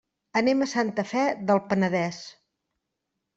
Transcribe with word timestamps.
Anem 0.39 0.63
a 0.65 0.67
Santa 0.71 1.05
Fe 1.09 1.25
del 1.51 1.61
Penedès. 1.67 2.19